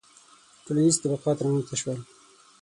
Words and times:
•ټولنیز 0.65 0.95
طبقات 1.03 1.37
رامنځته 1.45 1.75
شول 1.81 1.99